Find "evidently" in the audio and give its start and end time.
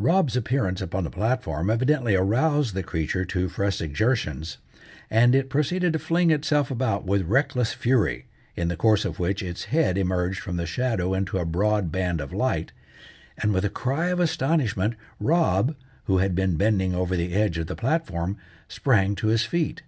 1.70-2.16